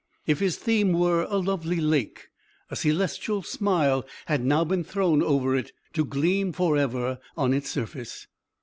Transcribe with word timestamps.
If 0.25 0.39
his 0.39 0.55
theme 0.57 0.93
were 0.93 1.25
a 1.29 1.37
lovely 1.37 1.75
lake, 1.79 2.29
a 2.71 2.75
celestial 2.75 3.43
smile 3.43 4.03
had 4.25 4.43
now 4.43 4.63
been 4.65 4.83
thrown 4.83 5.21
over 5.21 5.55
it, 5.55 5.73
to 5.93 6.03
gleam 6.05 6.53
forever 6.53 7.19
on 7.37 7.53
its 7.53 7.69
surface. 7.69 8.25